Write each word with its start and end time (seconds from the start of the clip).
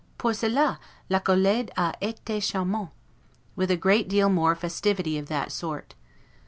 Pour 0.17 0.33
cela, 0.33 0.79
l'accolade 1.11 1.69
a 1.77 1.93
ete 2.01 2.41
charmante'; 2.41 2.89
with 3.55 3.69
a 3.69 3.77
great 3.77 4.09
deal 4.09 4.29
more 4.29 4.55
festivity 4.55 5.15
of 5.19 5.27
that 5.27 5.51
sort. 5.51 5.93